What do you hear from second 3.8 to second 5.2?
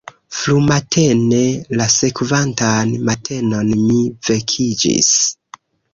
mi vekiĝis.